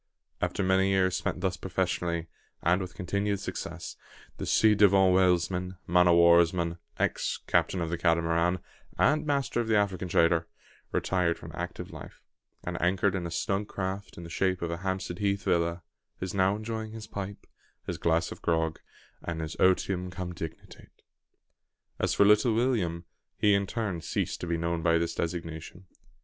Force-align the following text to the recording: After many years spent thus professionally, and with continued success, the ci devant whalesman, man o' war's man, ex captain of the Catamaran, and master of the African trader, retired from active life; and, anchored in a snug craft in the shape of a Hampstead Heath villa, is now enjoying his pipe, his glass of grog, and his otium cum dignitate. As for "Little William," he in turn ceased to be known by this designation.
After 0.41 0.63
many 0.63 0.89
years 0.89 1.15
spent 1.15 1.41
thus 1.41 1.57
professionally, 1.57 2.25
and 2.63 2.81
with 2.81 2.95
continued 2.95 3.39
success, 3.39 3.97
the 4.37 4.47
ci 4.47 4.73
devant 4.73 5.13
whalesman, 5.13 5.77
man 5.85 6.07
o' 6.07 6.15
war's 6.15 6.53
man, 6.55 6.79
ex 6.97 7.37
captain 7.45 7.81
of 7.81 7.91
the 7.91 7.99
Catamaran, 7.99 8.57
and 8.97 9.27
master 9.27 9.61
of 9.61 9.67
the 9.67 9.75
African 9.77 10.07
trader, 10.07 10.47
retired 10.91 11.37
from 11.37 11.51
active 11.53 11.91
life; 11.91 12.23
and, 12.63 12.81
anchored 12.81 13.13
in 13.13 13.27
a 13.27 13.29
snug 13.29 13.67
craft 13.67 14.17
in 14.17 14.23
the 14.23 14.29
shape 14.31 14.63
of 14.63 14.71
a 14.71 14.77
Hampstead 14.77 15.19
Heath 15.19 15.43
villa, 15.43 15.83
is 16.19 16.33
now 16.33 16.55
enjoying 16.55 16.93
his 16.93 17.05
pipe, 17.05 17.45
his 17.85 17.99
glass 17.99 18.31
of 18.31 18.41
grog, 18.41 18.79
and 19.23 19.39
his 19.39 19.55
otium 19.59 20.09
cum 20.11 20.33
dignitate. 20.33 20.89
As 21.99 22.15
for 22.15 22.25
"Little 22.25 22.55
William," 22.55 23.05
he 23.37 23.53
in 23.53 23.67
turn 23.67 24.01
ceased 24.01 24.41
to 24.41 24.47
be 24.47 24.57
known 24.57 24.81
by 24.81 24.97
this 24.97 25.13
designation. 25.13 25.85